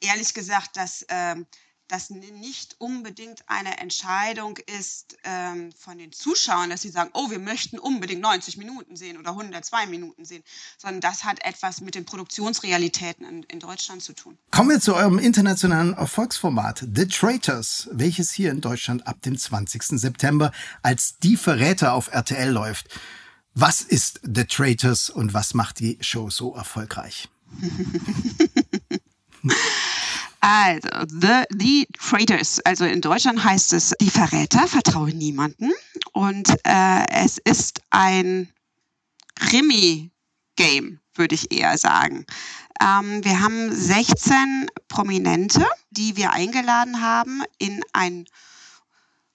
[0.00, 1.46] ehrlich gesagt, dass ähm,
[1.88, 7.38] das nicht unbedingt eine Entscheidung ist ähm, von den Zuschauern, dass sie sagen, oh, wir
[7.38, 10.42] möchten unbedingt 90 Minuten sehen oder 102 Minuten sehen,
[10.78, 14.38] sondern das hat etwas mit den Produktionsrealitäten in, in Deutschland zu tun.
[14.50, 19.82] Kommen wir zu eurem internationalen Erfolgsformat The Traitors, welches hier in Deutschland ab dem 20.
[20.00, 22.88] September als Die Verräter auf RTL läuft.
[23.54, 27.28] Was ist The Traitors und was macht die Show so erfolgreich?
[30.44, 35.70] Also, the, the Traitors, also in Deutschland heißt es die Verräter, vertraue niemanden.
[36.12, 38.52] Und äh, es ist ein
[39.36, 42.26] Krimi-Game, würde ich eher sagen.
[42.80, 48.26] Ähm, wir haben 16 Prominente, die wir eingeladen haben in ein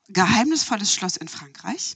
[0.10, 1.96] geheimnisvolles Schloss in Frankreich.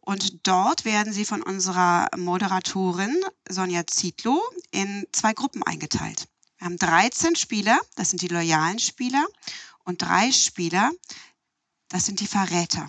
[0.00, 3.16] Und dort werden sie von unserer Moderatorin
[3.48, 6.26] Sonja Zietlow in zwei Gruppen eingeteilt.
[6.60, 9.26] Wir haben 13 Spieler, das sind die loyalen Spieler,
[9.84, 10.92] und drei Spieler,
[11.88, 12.86] das sind die Verräter.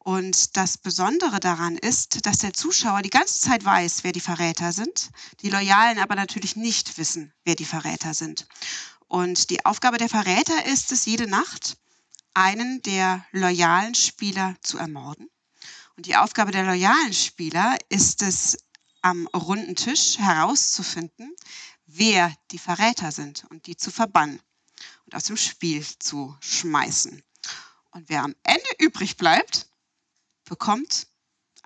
[0.00, 4.72] Und das Besondere daran ist, dass der Zuschauer die ganze Zeit weiß, wer die Verräter
[4.72, 8.48] sind, die Loyalen aber natürlich nicht wissen, wer die Verräter sind.
[9.06, 11.76] Und die Aufgabe der Verräter ist es, jede Nacht
[12.34, 15.30] einen der loyalen Spieler zu ermorden.
[15.96, 18.58] Und die Aufgabe der loyalen Spieler ist es,
[19.06, 21.32] am runden Tisch herauszufinden,
[21.98, 24.40] wer die Verräter sind und die zu verbannen
[25.04, 27.22] und aus dem Spiel zu schmeißen.
[27.90, 29.66] Und wer am Ende übrig bleibt,
[30.44, 31.06] bekommt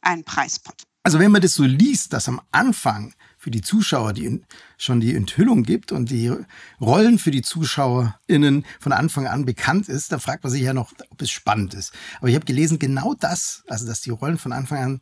[0.01, 0.83] einen Preispot.
[1.03, 4.43] Also wenn man das so liest, dass am Anfang für die Zuschauer die
[4.77, 6.31] schon die Enthüllung gibt und die
[6.79, 10.93] Rollen für die ZuschauerInnen von Anfang an bekannt ist, da fragt man sich ja noch,
[11.09, 11.93] ob es spannend ist.
[12.19, 15.01] Aber ich habe gelesen, genau das, also dass die Rollen von Anfang an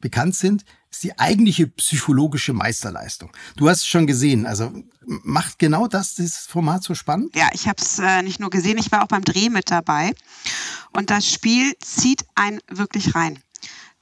[0.00, 3.30] bekannt sind, ist die eigentliche psychologische Meisterleistung.
[3.56, 4.72] Du hast es schon gesehen, also
[5.06, 7.34] macht genau das dieses Format so spannend?
[7.36, 10.12] Ja, ich habe es äh, nicht nur gesehen, ich war auch beim Dreh mit dabei.
[10.92, 13.38] Und das Spiel zieht einen wirklich rein.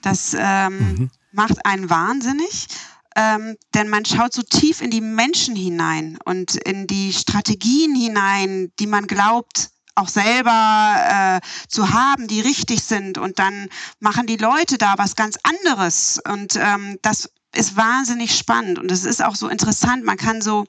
[0.01, 1.11] Das ähm, mhm.
[1.33, 2.69] macht einen wahnsinnig.
[3.17, 8.71] Ähm, denn man schaut so tief in die Menschen hinein und in die Strategien hinein,
[8.79, 13.19] die man glaubt, auch selber äh, zu haben, die richtig sind.
[13.19, 13.69] Und dann
[14.01, 16.21] machen die Leute da was ganz anderes.
[16.27, 20.05] Und ähm, das ist wahnsinnig spannend und es ist auch so interessant.
[20.05, 20.67] Man kann so,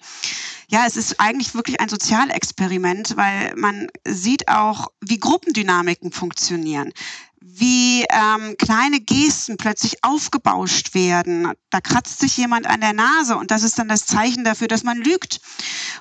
[0.69, 6.93] ja, es ist eigentlich wirklich ein Sozialexperiment, weil man sieht auch, wie Gruppendynamiken funktionieren
[7.41, 11.53] wie ähm, kleine Gesten plötzlich aufgebauscht werden.
[11.69, 14.83] Da kratzt sich jemand an der Nase und das ist dann das Zeichen dafür, dass
[14.83, 15.39] man lügt.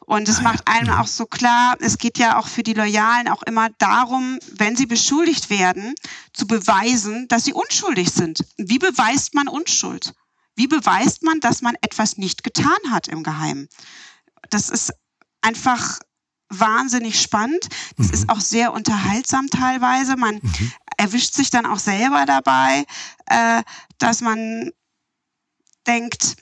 [0.07, 3.43] Und es macht einem auch so klar, es geht ja auch für die Loyalen auch
[3.45, 5.95] immer darum, wenn sie beschuldigt werden,
[6.33, 8.45] zu beweisen, dass sie unschuldig sind.
[8.57, 10.15] Wie beweist man Unschuld?
[10.57, 13.69] Wie beweist man, dass man etwas nicht getan hat im Geheimen?
[14.51, 14.93] Das ist
[15.41, 16.01] einfach
[16.49, 17.69] wahnsinnig spannend.
[17.97, 18.15] Das mhm.
[18.15, 20.17] ist auch sehr unterhaltsam teilweise.
[20.17, 20.73] Man mhm.
[20.99, 22.85] Erwischt sich dann auch selber dabei,
[23.27, 23.63] äh,
[23.97, 24.71] dass man
[25.87, 26.37] denkt,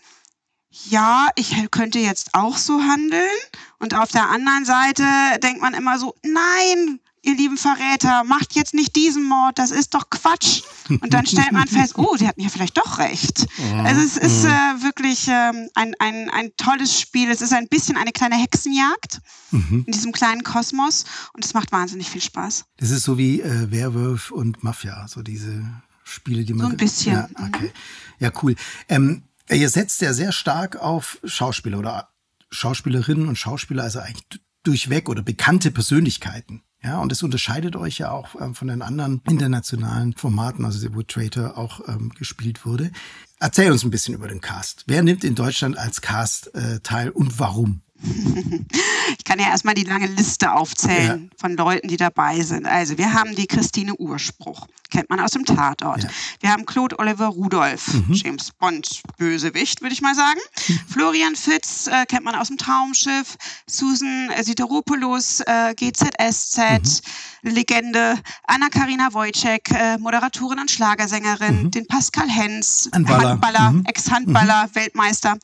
[0.85, 3.31] ja, ich könnte jetzt auch so handeln.
[3.79, 5.05] Und auf der anderen Seite
[5.43, 9.95] denkt man immer so, nein, ihr lieben Verräter, macht jetzt nicht diesen Mord, das ist
[9.95, 10.63] doch Quatsch.
[10.89, 13.47] Und dann stellt man fest, oh, sie hatten ja vielleicht doch recht.
[13.85, 14.49] Also es ist äh,
[14.83, 17.29] wirklich ähm, ein, ein, ein tolles Spiel.
[17.31, 19.85] Es ist ein bisschen eine kleine Hexenjagd mhm.
[19.87, 22.65] in diesem kleinen Kosmos und es macht wahnsinnig viel Spaß.
[22.77, 25.65] Das ist so wie äh, Werwolf und Mafia, so diese
[26.05, 26.67] Spiele, die man.
[26.67, 27.15] So ein bisschen.
[27.15, 27.73] Ja, okay.
[28.21, 28.55] Ja, cool.
[28.89, 32.11] Ähm, ihr setzt ja sehr stark auf Schauspieler oder
[32.51, 36.63] Schauspielerinnen und Schauspieler, also eigentlich durchweg oder bekannte Persönlichkeiten.
[36.83, 41.09] Ja, und es unterscheidet euch ja auch ähm, von den anderen internationalen Formaten, also Wood
[41.09, 42.91] Traitor auch ähm, gespielt wurde.
[43.41, 44.85] Erzähl uns ein bisschen über den Cast.
[44.87, 47.83] Wer nimmt in Deutschland als Cast äh, teil und warum?
[49.27, 51.37] Ich kann ja erstmal die lange Liste aufzählen ja.
[51.37, 52.65] von Leuten, die dabei sind.
[52.65, 56.05] Also, wir haben die Christine Urspruch, kennt man aus dem Tatort.
[56.05, 56.11] Ja.
[56.39, 58.13] Wir haben Claude Oliver Rudolph, mhm.
[58.13, 60.39] James Bond, Bösewicht, würde ich mal sagen.
[60.69, 60.81] Mhm.
[60.89, 63.37] Florian Fitz äh, kennt man aus dem Traumschiff.
[63.67, 67.03] Susan Sideropoulos, äh, GZSZ,
[67.43, 67.51] mhm.
[67.51, 68.21] Legende.
[68.47, 71.65] Anna-Karina Wojcik, äh, Moderatorin und Schlagersängerin.
[71.65, 71.71] Mhm.
[71.73, 73.85] Den Pascal Hens, Handballer, Handballer mhm.
[73.87, 74.71] Ex-Handballer.
[74.73, 75.37] Weltmeister.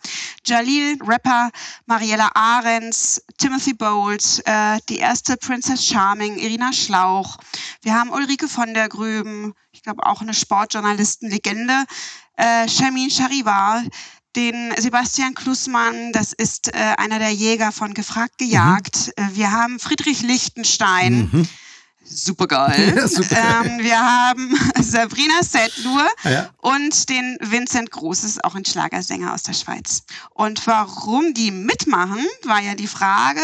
[0.46, 1.50] Jalil, Rapper.
[1.86, 7.38] Mariella Ahrens, Timothy Bolt, äh, die erste Princess Charming, Irina Schlauch.
[7.82, 11.84] Wir haben Ulrike von der Gröben, ich glaube auch eine Sportjournalistenlegende,
[12.36, 13.82] äh, Shamin Charivar,
[14.36, 19.12] den Sebastian Klussmann, das ist äh, einer der Jäger von Gefragt gejagt.
[19.16, 19.24] Mhm.
[19.24, 21.30] Äh, wir haben Friedrich Lichtenstein.
[21.32, 21.48] Mhm.
[22.04, 22.94] Super geil.
[22.96, 23.64] Ja, super.
[23.64, 26.50] Ähm, wir haben Sabrina Settlur ah, ja.
[26.58, 30.04] und den Vincent Großes, auch ein Schlagersänger aus der Schweiz.
[30.30, 33.42] Und warum die mitmachen, war ja die Frage.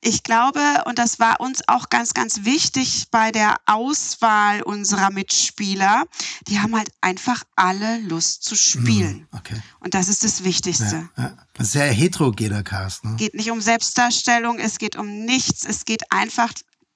[0.00, 6.04] Ich glaube, und das war uns auch ganz, ganz wichtig bei der Auswahl unserer Mitspieler,
[6.48, 9.28] die haben halt einfach alle Lust zu spielen.
[9.30, 9.62] Mhm, okay.
[9.80, 11.08] Und das ist das Wichtigste.
[11.16, 11.36] Ja, ja.
[11.58, 13.04] Sehr heterogener Cast.
[13.04, 13.12] Ne?
[13.12, 16.52] Es geht nicht um Selbstdarstellung, es geht um nichts, es geht einfach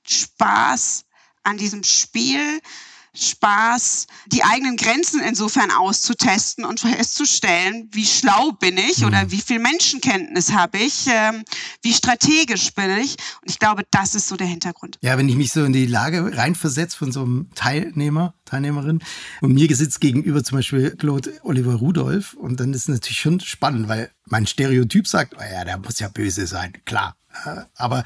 [0.07, 1.05] Spaß
[1.43, 2.61] an diesem Spiel.
[3.15, 9.07] Spaß, die eigenen Grenzen insofern auszutesten und festzustellen, wie schlau bin ich mhm.
[9.07, 11.45] oder wie viel Menschenkenntnis habe ich, ähm,
[11.83, 13.17] wie strategisch bin ich.
[13.41, 14.99] Und ich glaube, das ist so der Hintergrund.
[15.01, 19.01] Ja, wenn ich mich so in die Lage reinversetze von so einem Teilnehmer, Teilnehmerin
[19.41, 23.39] und mir sitzt gegenüber zum Beispiel Claude Oliver Rudolph und dann ist es natürlich schon
[23.41, 27.17] spannend, weil mein Stereotyp sagt, oh ja, der muss ja böse sein, klar.
[27.77, 28.05] Aber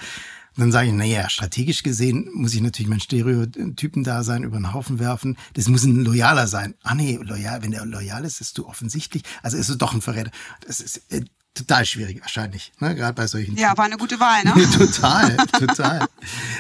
[0.59, 4.73] dann sage ich, naja, strategisch gesehen muss ich natürlich meinen Stereotypen da sein, über den
[4.73, 5.37] Haufen werfen.
[5.55, 6.75] Das muss ein Loyaler sein.
[6.83, 9.23] Ah nee, loyal, wenn der loyal ist, ist du offensichtlich.
[9.42, 10.33] Also ist es doch ein Verräter.
[10.66, 12.94] Das ist äh, total schwierig wahrscheinlich, ne?
[12.97, 13.57] gerade bei solchen.
[13.57, 14.53] Ja, war eine gute Wahl, ne?
[14.77, 16.07] total, total.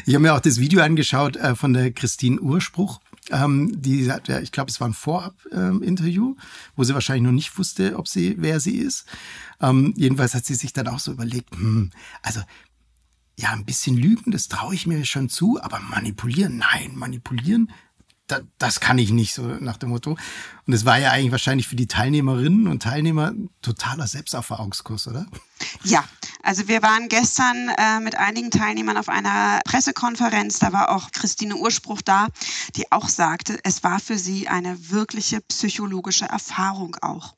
[0.06, 3.00] Ich habe mir auch das Video angeschaut äh, von der Christine Urspruch.
[3.30, 6.36] Ähm, die hat, ja, ich glaube, es war ein Vorab-Interview, ähm,
[6.76, 9.06] wo sie wahrscheinlich noch nicht wusste, ob sie, wer sie ist.
[9.60, 11.90] Ähm, jedenfalls hat sie sich dann auch so überlegt, hm,
[12.22, 12.40] also
[13.38, 17.70] ja, ein bisschen lügen, das traue ich mir schon zu, aber manipulieren, nein, manipulieren,
[18.26, 20.18] da, das kann ich nicht, so nach dem Motto.
[20.66, 25.24] Und es war ja eigentlich wahrscheinlich für die Teilnehmerinnen und Teilnehmer totaler Selbsterfahrungskurs, oder?
[25.84, 26.04] Ja,
[26.42, 31.56] also wir waren gestern äh, mit einigen Teilnehmern auf einer Pressekonferenz, da war auch Christine
[31.56, 32.26] Urspruch da,
[32.74, 37.36] die auch sagte, es war für sie eine wirkliche psychologische Erfahrung auch.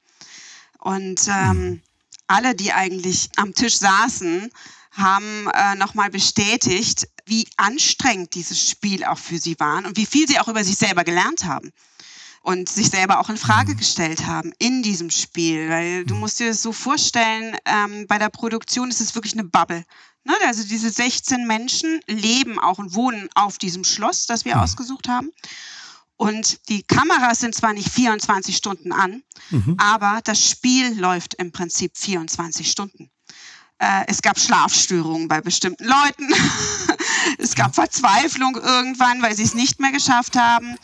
[0.79, 1.83] Und ähm, mhm.
[2.27, 4.51] alle, die eigentlich am Tisch saßen,
[4.93, 10.27] haben äh, nochmal bestätigt, wie anstrengend dieses Spiel auch für sie war und wie viel
[10.27, 11.73] sie auch über sich selber gelernt haben
[12.43, 15.69] und sich selber auch in Frage gestellt haben in diesem Spiel.
[15.69, 19.45] Weil du musst dir das so vorstellen, ähm, bei der Produktion ist es wirklich eine
[19.45, 19.85] Bubble.
[20.25, 20.35] Ne?
[20.47, 24.63] Also diese 16 Menschen leben auch und wohnen auf diesem Schloss, das wir mhm.
[24.63, 25.31] ausgesucht haben.
[26.17, 29.77] Und die Kameras sind zwar nicht 24 Stunden an, mhm.
[29.79, 33.11] aber das Spiel läuft im Prinzip 24 Stunden.
[33.81, 36.29] Äh, es gab Schlafstörungen bei bestimmten Leuten.
[37.39, 40.77] es gab Verzweiflung irgendwann, weil sie es nicht mehr geschafft haben,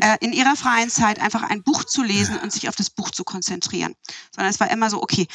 [0.00, 3.10] äh, in ihrer freien Zeit einfach ein Buch zu lesen und sich auf das Buch
[3.10, 3.94] zu konzentrieren.
[4.34, 5.26] Sondern es war immer so, okay,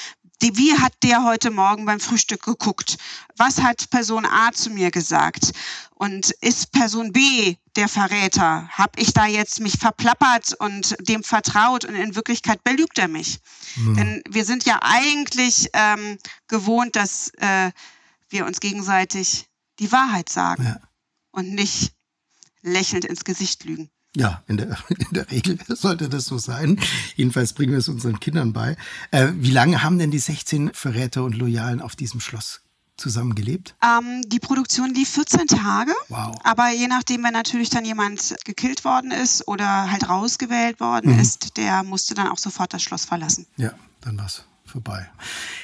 [0.41, 2.97] die, wie hat der heute Morgen beim Frühstück geguckt?
[3.37, 5.51] Was hat Person A zu mir gesagt?
[5.95, 8.67] Und ist Person B der Verräter?
[8.69, 13.39] Hab ich da jetzt mich verplappert und dem vertraut und in Wirklichkeit belügt er mich?
[13.75, 13.95] Mhm.
[13.95, 17.71] Denn wir sind ja eigentlich ähm, gewohnt, dass äh,
[18.29, 19.47] wir uns gegenseitig
[19.79, 20.79] die Wahrheit sagen ja.
[21.31, 21.93] und nicht
[22.61, 23.89] lächelnd ins Gesicht lügen.
[24.15, 26.79] Ja, in der, in der Regel sollte das so sein.
[27.15, 28.75] Jedenfalls bringen wir es unseren Kindern bei.
[29.11, 32.61] Äh, wie lange haben denn die 16 Verräter und Loyalen auf diesem Schloss
[32.97, 33.75] zusammen gelebt?
[33.83, 35.93] Ähm, die Produktion lief 14 Tage.
[36.09, 36.35] Wow.
[36.43, 41.19] Aber je nachdem, wenn natürlich dann jemand gekillt worden ist oder halt rausgewählt worden mhm.
[41.19, 43.45] ist, der musste dann auch sofort das Schloss verlassen.
[43.57, 44.43] Ja, dann war's
[44.77, 45.09] vorbei.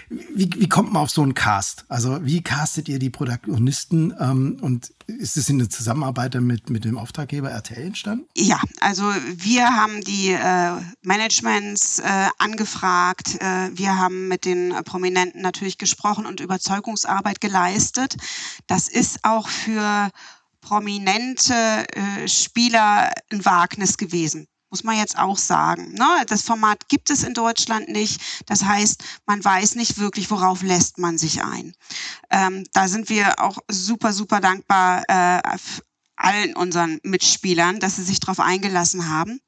[0.10, 1.86] Wie, wie kommt man auf so einen Cast?
[1.88, 6.84] Also wie castet ihr die Protagonisten ähm, und ist es in der Zusammenarbeit mit, mit
[6.84, 8.26] dem Auftraggeber RTL entstanden?
[8.36, 10.72] Ja, also wir haben die äh,
[11.04, 18.18] Managements äh, angefragt, äh, wir haben mit den Prominenten natürlich gesprochen und Überzeugungsarbeit geleistet.
[18.66, 20.10] Das ist auch für
[20.62, 25.94] prominente äh, Spieler ein Wagnis gewesen muss man jetzt auch sagen.
[25.94, 26.24] Ne?
[26.26, 28.20] Das Format gibt es in Deutschland nicht.
[28.48, 31.76] Das heißt, man weiß nicht wirklich, worauf lässt man sich ein.
[32.32, 35.58] Ähm, da sind wir auch super, super dankbar äh,
[36.16, 39.42] allen unseren Mitspielern, dass sie sich darauf eingelassen haben.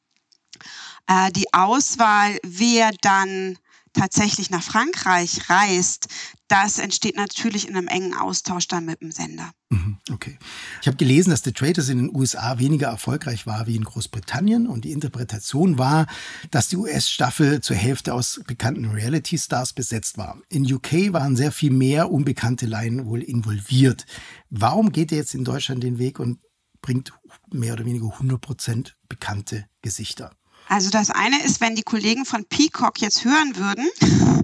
[1.08, 3.58] Äh, die Auswahl, wer dann
[3.94, 6.06] tatsächlich nach Frankreich reist,
[6.48, 9.52] das entsteht natürlich in einem engen Austausch dann mit dem Sender.
[9.70, 10.38] Mhm, okay.
[10.82, 14.68] Ich habe gelesen, dass The Traitors in den USA weniger erfolgreich war wie in Großbritannien
[14.68, 16.06] und die Interpretation war,
[16.52, 20.40] dass die US-Staffel zur Hälfte aus bekannten Reality-Stars besetzt war.
[20.50, 24.06] In UK waren sehr viel mehr unbekannte Laien wohl involviert.
[24.50, 26.40] Warum geht ihr jetzt in Deutschland den Weg und
[26.82, 27.12] bringt
[27.52, 30.32] mehr oder weniger 100% bekannte Gesichter?
[30.68, 33.88] Also das eine ist, wenn die Kollegen von Peacock jetzt hören würden,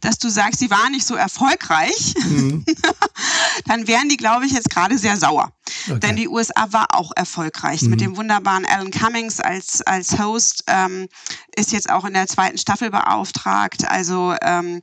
[0.00, 2.64] dass du sagst, sie war nicht so erfolgreich, mhm.
[3.66, 5.52] dann wären die, glaube ich, jetzt gerade sehr sauer.
[5.88, 6.00] Okay.
[6.00, 7.82] Denn die USA war auch erfolgreich.
[7.82, 7.90] Mhm.
[7.90, 11.08] Mit dem wunderbaren Alan Cummings als, als Host ähm,
[11.56, 13.88] ist jetzt auch in der zweiten Staffel beauftragt.
[13.88, 14.82] Also ähm,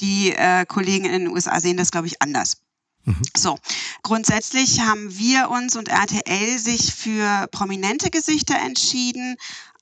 [0.00, 2.58] die äh, Kollegen in den USA sehen das, glaube ich, anders.
[3.04, 3.22] Mhm.
[3.36, 3.58] So,
[4.02, 9.36] grundsätzlich haben wir uns und RTL sich für prominente Gesichter entschieden,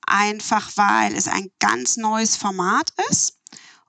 [0.07, 3.37] einfach weil es ein ganz neues Format ist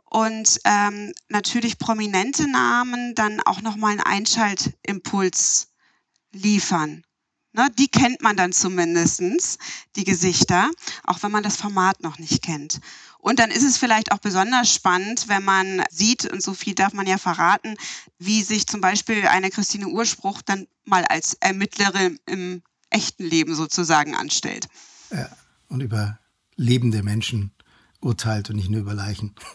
[0.05, 5.68] und ähm, natürlich prominente Namen dann auch nochmal einen Einschaltimpuls
[6.33, 7.02] liefern.
[7.52, 9.57] Ne, die kennt man dann zumindestens
[9.96, 10.70] die Gesichter,
[11.05, 12.81] auch wenn man das Format noch nicht kennt.
[13.18, 16.92] Und dann ist es vielleicht auch besonders spannend, wenn man sieht, und so viel darf
[16.92, 17.74] man ja verraten,
[18.18, 24.14] wie sich zum Beispiel eine Christine Urspruch dann mal als Ermittlerin im echten Leben sozusagen
[24.14, 24.68] anstellt.
[25.11, 25.31] Ja,
[25.68, 26.18] und über
[26.57, 27.52] lebende Menschen
[28.00, 29.35] urteilt und nicht nur über Leichen.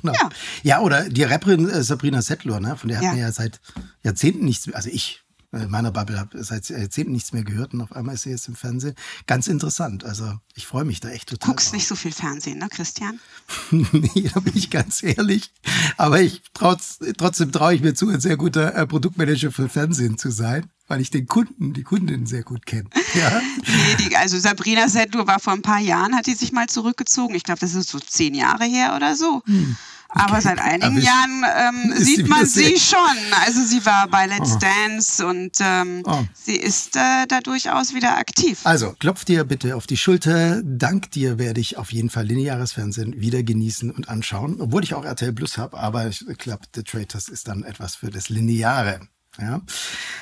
[0.00, 0.12] genau.
[0.12, 0.30] Ja.
[0.62, 0.80] ja.
[0.80, 2.76] oder die Rapperin äh, Sabrina Settler, ne?
[2.76, 3.10] von der hat ja.
[3.10, 3.60] man ja seit
[4.02, 7.80] Jahrzehnten nichts, also ich in äh, meiner Bubble habe seit Jahrzehnten nichts mehr gehört und
[7.80, 8.94] auf einmal ist sie jetzt im Fernsehen.
[9.26, 10.04] Ganz interessant.
[10.04, 11.46] Also ich freue mich da echt total.
[11.46, 11.74] Du guckst drauf.
[11.74, 13.20] nicht so viel Fernsehen, ne, Christian?
[13.70, 15.52] nee, da bin ich ganz ehrlich.
[15.96, 20.18] Aber ich trotz, trotzdem traue ich mir zu, ein sehr guter äh, Produktmanager für Fernsehen
[20.18, 22.88] zu sein weil ich den Kunden, die Kundin sehr gut kenne.
[23.14, 23.40] Ja?
[23.40, 27.36] nee, die, also Sabrina Sedlur war vor ein paar Jahren, hat die sich mal zurückgezogen.
[27.36, 29.40] Ich glaube, das ist so zehn Jahre her oder so.
[29.46, 29.76] Hm.
[30.14, 32.98] Aber seit einigen ich, Jahren ähm, sieht man sie schon.
[33.44, 34.58] Also sie war bei Let's oh.
[34.58, 36.24] Dance und ähm, oh.
[36.32, 38.60] sie ist äh, da durchaus wieder aktiv.
[38.64, 40.62] Also klopf dir bitte auf die Schulter.
[40.64, 44.94] Dank dir werde ich auf jeden Fall lineares Fernsehen wieder genießen und anschauen, obwohl ich
[44.94, 45.78] auch RTL Plus habe.
[45.78, 49.00] Aber ich glaube, The Traitors ist dann etwas für das Lineare.
[49.40, 49.62] Ja.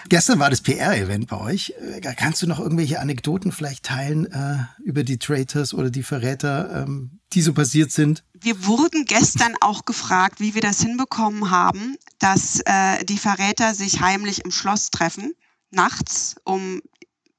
[0.08, 1.74] Gestern war das PR-Event bei euch.
[1.80, 6.84] Äh, kannst du noch irgendwelche Anekdoten vielleicht teilen äh, über die Traitors oder die Verräter,
[6.86, 8.24] ähm, die so passiert sind?
[8.32, 14.00] Wir wurden gestern auch gefragt, wie wir das hinbekommen haben, dass äh, die Verräter sich
[14.00, 15.34] heimlich im Schloss treffen,
[15.70, 16.80] nachts, um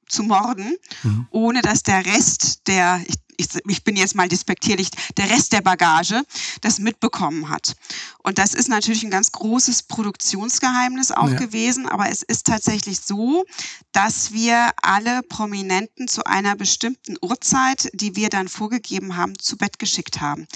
[0.08, 1.28] zu morden, mhm.
[1.32, 5.62] ohne dass der Rest der, ich ich, ich bin jetzt mal despektierlich, der Rest der
[5.62, 6.24] Bagage
[6.62, 7.76] das mitbekommen hat.
[8.20, 11.38] Und das ist natürlich ein ganz großes Produktionsgeheimnis auch ja.
[11.38, 13.46] gewesen, aber es ist tatsächlich so,
[13.92, 19.80] dass wir alle Prominenten zu einer bestimmten Uhrzeit, die wir dann vorgegeben haben, zu Bett
[19.80, 20.48] geschickt haben.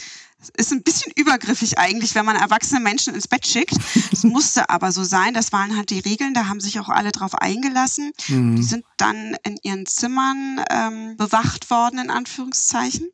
[0.56, 3.76] Ist ein bisschen übergriffig eigentlich, wenn man erwachsene Menschen ins Bett schickt.
[4.12, 5.34] Es musste aber so sein.
[5.34, 6.36] Das waren halt die Regeln.
[6.36, 8.12] Da haben sich auch alle drauf eingelassen.
[8.28, 8.56] Mhm.
[8.56, 13.10] Die sind dann in ihren Zimmern ähm, bewacht worden, in Anführungszeichen.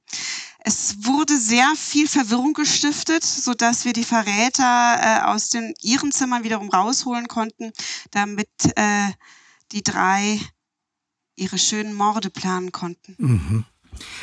[0.66, 6.12] Es wurde sehr viel Verwirrung gestiftet, so dass wir die Verräter äh, aus den ihren
[6.12, 7.72] Zimmern wiederum rausholen konnten,
[8.12, 9.12] damit äh,
[9.72, 10.40] die drei
[11.36, 13.16] ihre schönen Morde planen konnten.
[13.18, 13.66] Mhm.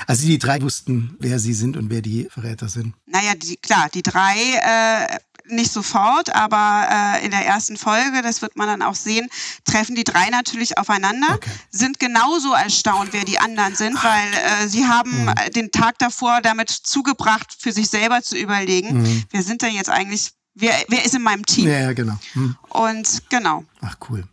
[0.06, 2.94] Also die drei wussten, wer sie sind und wer die Verräter sind.
[3.06, 5.18] Naja, die, klar, die drei äh,
[5.50, 9.28] nicht sofort, aber äh, in der ersten Folge, das wird man dann auch sehen,
[9.64, 11.50] treffen die drei natürlich aufeinander, okay.
[11.70, 14.04] sind genauso erstaunt, wer die anderen sind, Ach.
[14.04, 15.34] weil äh, sie haben mhm.
[15.54, 19.24] den Tag davor damit zugebracht, für sich selber zu überlegen, mhm.
[19.30, 21.66] wer sind denn jetzt eigentlich, wer, wer ist in meinem Team?
[21.66, 22.18] Ja, ja genau.
[22.34, 22.56] Mhm.
[22.70, 23.64] Und genau.
[23.80, 24.24] Ach cool.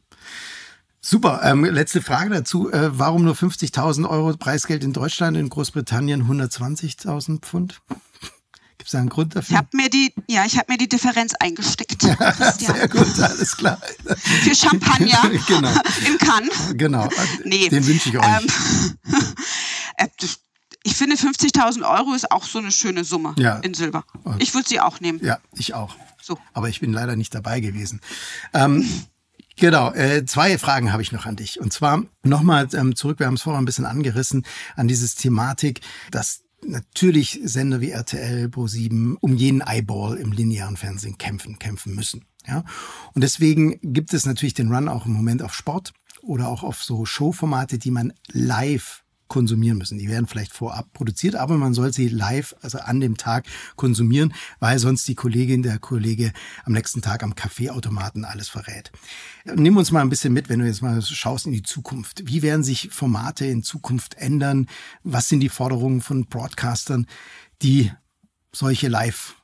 [1.09, 1.39] Super.
[1.41, 2.69] Ähm, letzte Frage dazu.
[2.69, 7.79] Äh, warum nur 50.000 Euro Preisgeld in Deutschland, in Großbritannien 120.000 Pfund?
[8.77, 9.53] Gibt es da einen Grund dafür?
[9.53, 12.03] Ich habe mir die, ja, ich habe mir die Differenz eingesteckt.
[12.03, 13.79] Ja, sehr gut, alles klar.
[14.17, 15.69] Für Champagner genau.
[16.07, 16.73] in Cannes.
[16.73, 17.07] Genau.
[17.45, 17.69] Nee.
[17.69, 18.25] Den wünsche ich euch.
[18.25, 18.97] Ähm,
[19.95, 20.07] äh,
[20.83, 23.59] ich finde 50.000 Euro ist auch so eine schöne Summe ja.
[23.59, 24.03] in Silber.
[24.39, 25.21] Ich würde sie auch nehmen.
[25.23, 25.95] Ja, ich auch.
[26.21, 26.37] So.
[26.53, 28.01] Aber ich bin leider nicht dabei gewesen.
[28.53, 28.85] Ähm,
[29.59, 31.59] Genau, äh, zwei Fragen habe ich noch an dich.
[31.59, 35.81] Und zwar nochmal ähm, zurück, wir haben es vorher ein bisschen angerissen, an dieses Thematik,
[36.11, 42.25] dass natürlich Sender wie RTL, Pro7 um jeden Eyeball im linearen Fernsehen kämpfen, kämpfen müssen.
[42.45, 42.63] Ja?
[43.13, 46.83] Und deswegen gibt es natürlich den Run auch im Moment auf Sport oder auch auf
[46.83, 49.97] so Showformate, die man live konsumieren müssen.
[49.97, 54.33] Die werden vielleicht vorab produziert, aber man soll sie live, also an dem Tag konsumieren,
[54.59, 56.33] weil sonst die Kollegin, der Kollege
[56.65, 58.91] am nächsten Tag am Kaffeeautomaten alles verrät.
[59.45, 62.23] Nimm uns mal ein bisschen mit, wenn du jetzt mal schaust in die Zukunft.
[62.25, 64.67] Wie werden sich Formate in Zukunft ändern?
[65.03, 67.07] Was sind die Forderungen von Broadcastern,
[67.61, 67.91] die
[68.51, 69.35] solche Live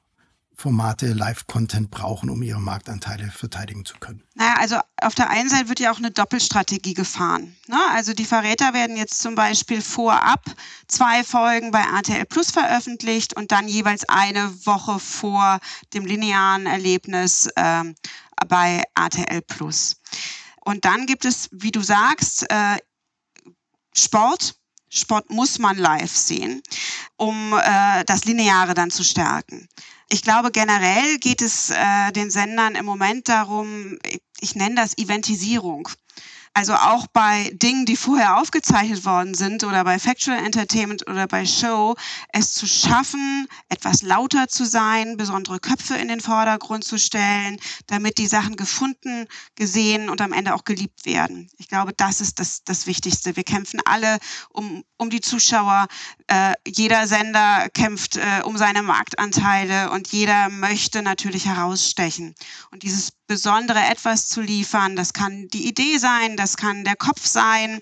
[0.55, 4.23] Formate, Live-Content brauchen, um ihre Marktanteile verteidigen zu können?
[4.35, 7.55] Naja, also auf der einen Seite wird ja auch eine Doppelstrategie gefahren.
[7.67, 7.79] Ne?
[7.91, 10.43] Also die Verräter werden jetzt zum Beispiel vorab
[10.87, 15.59] zwei Folgen bei RTL Plus veröffentlicht und dann jeweils eine Woche vor
[15.93, 17.95] dem linearen Erlebnis ähm,
[18.47, 19.97] bei RTL Plus.
[20.61, 22.77] Und dann gibt es, wie du sagst, äh,
[23.95, 24.55] Sport,
[24.89, 26.61] Sport muss man live sehen,
[27.17, 29.67] um äh, das Lineare dann zu stärken.
[30.09, 34.97] Ich glaube, generell geht es äh, den Sendern im Moment darum, ich, ich nenne das
[34.97, 35.89] Eventisierung.
[36.55, 41.47] Also auch bei Dingen, die vorher aufgezeichnet worden sind oder bei Factual Entertainment oder bei
[41.47, 41.95] Show,
[42.31, 48.19] es zu schaffen, etwas lauter zu sein, besondere Köpfe in den Vordergrund zu stellen, damit
[48.19, 49.25] die Sachen gefunden,
[49.55, 51.49] gesehen und am Ende auch geliebt werden.
[51.57, 53.35] Ich glaube, das ist das, das Wichtigste.
[53.35, 55.87] Wir kämpfen alle um, um die Zuschauer.
[56.27, 62.35] Äh, jeder Sender kämpft äh, um seine Marktanteile und jeder möchte natürlich herausstechen.
[62.69, 64.95] Und dieses besondere etwas zu liefern.
[64.95, 67.79] Das kann die Idee sein, das kann der Kopf sein,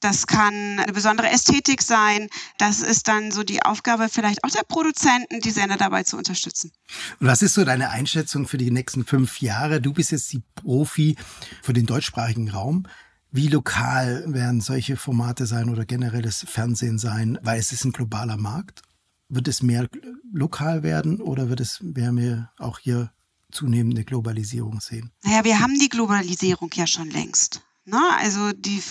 [0.00, 2.28] das kann eine besondere Ästhetik sein.
[2.56, 6.72] Das ist dann so die Aufgabe vielleicht auch der Produzenten, die Sender dabei zu unterstützen.
[7.20, 9.82] Und was ist so deine Einschätzung für die nächsten fünf Jahre?
[9.82, 11.16] Du bist jetzt die Profi
[11.62, 12.86] für den deutschsprachigen Raum.
[13.30, 17.38] Wie lokal werden solche Formate sein oder generelles Fernsehen sein?
[17.42, 18.80] Weil es ist ein globaler Markt.
[19.28, 19.86] Wird es mehr
[20.32, 23.13] lokal werden oder wird es mehr, mehr auch hier
[23.54, 25.10] zunehmende Globalisierung sehen?
[25.22, 27.62] Naja, wir haben die Globalisierung ja schon längst.
[27.84, 28.00] Ne?
[28.18, 28.82] Also die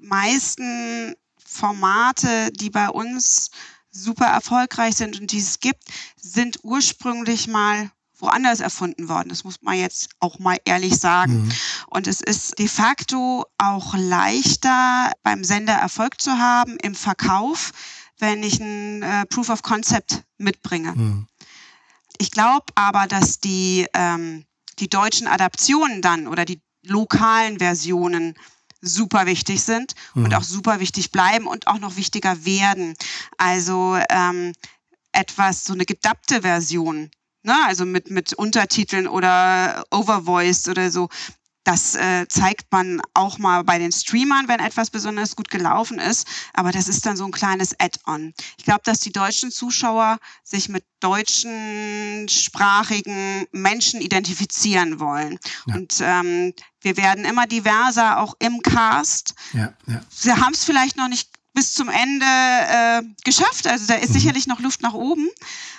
[0.00, 1.14] meisten
[1.44, 3.50] Formate, die bei uns
[3.90, 5.84] super erfolgreich sind und die es gibt,
[6.16, 9.28] sind ursprünglich mal woanders erfunden worden.
[9.28, 11.42] Das muss man jetzt auch mal ehrlich sagen.
[11.42, 11.52] Mhm.
[11.88, 17.72] Und es ist de facto auch leichter, beim Sender Erfolg zu haben im Verkauf,
[18.18, 20.92] wenn ich ein äh, Proof of Concept mitbringe.
[20.92, 21.26] Mhm.
[22.22, 24.44] Ich glaube aber, dass die, ähm,
[24.78, 28.38] die deutschen Adaptionen dann oder die lokalen Versionen
[28.80, 30.26] super wichtig sind mhm.
[30.26, 32.94] und auch super wichtig bleiben und auch noch wichtiger werden.
[33.38, 34.52] Also ähm,
[35.10, 37.10] etwas, so eine gedappte Version,
[37.42, 37.56] ne?
[37.66, 41.08] also mit, mit Untertiteln oder Overvoiced oder so,
[41.64, 46.26] das äh, zeigt man auch mal bei den Streamern, wenn etwas besonders gut gelaufen ist.
[46.54, 48.34] Aber das ist dann so ein kleines Add-on.
[48.58, 55.38] Ich glaube, dass die deutschen Zuschauer sich mit deutschen sprachigen Menschen identifizieren wollen.
[55.66, 55.74] Ja.
[55.76, 59.34] Und ähm, wir werden immer diverser, auch im Cast.
[59.52, 60.00] Ja, ja.
[60.08, 63.66] Sie haben es vielleicht noch nicht bis zum Ende äh, geschafft.
[63.66, 64.14] Also da ist mhm.
[64.14, 65.28] sicherlich noch Luft nach oben.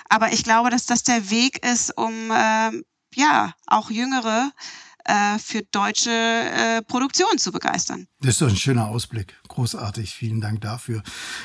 [0.08, 2.70] Aber ich glaube, dass das der Weg ist, um äh,
[3.14, 4.50] ja auch jüngere
[5.04, 8.06] äh, für deutsche äh, Produktion zu begeistern.
[8.20, 9.34] Das ist doch ein schöner Ausblick.
[9.48, 10.14] Großartig.
[10.14, 11.02] Vielen Dank dafür.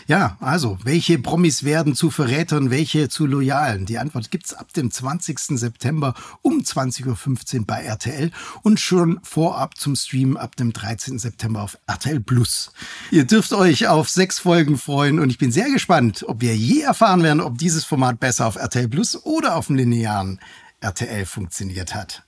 [0.07, 3.85] Ja, also, welche Promis werden zu Verrätern, welche zu Loyalen?
[3.85, 5.59] Die Antwort gibt's ab dem 20.
[5.59, 8.31] September um 20.15 Uhr bei RTL
[8.63, 11.19] und schon vorab zum Stream ab dem 13.
[11.19, 12.71] September auf RTL Plus.
[13.11, 16.81] Ihr dürft euch auf sechs Folgen freuen und ich bin sehr gespannt, ob wir je
[16.81, 20.39] erfahren werden, ob dieses Format besser auf RTL Plus oder auf dem linearen
[20.79, 22.23] RTL funktioniert hat.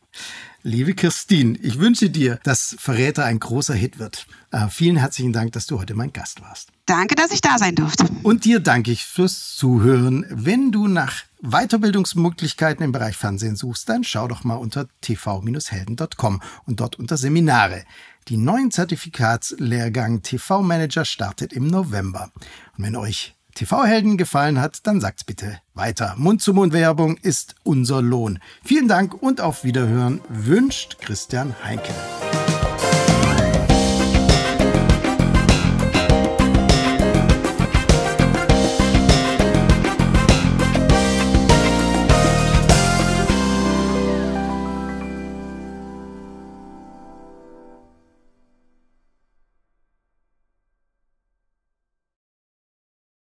[0.64, 4.28] Liebe Christine, ich wünsche dir, dass Verräter ein großer Hit wird.
[4.52, 6.70] Äh, vielen herzlichen Dank, dass du heute mein Gast warst.
[6.86, 8.06] Danke, dass ich da sein durfte.
[8.22, 10.24] Und dir danke ich fürs Zuhören.
[10.30, 16.80] Wenn du nach Weiterbildungsmöglichkeiten im Bereich Fernsehen suchst, dann schau doch mal unter tv-helden.com und
[16.80, 17.84] dort unter Seminare.
[18.28, 22.32] Die neuen Zertifikatslehrgang TV Manager startet im November.
[22.78, 26.16] Und wenn euch TV-Helden gefallen hat, dann sagt's bitte weiter.
[26.18, 28.40] Mund-zu-Mund-Werbung ist unser Lohn.
[28.64, 31.94] Vielen Dank und auf Wiederhören wünscht Christian Heinke.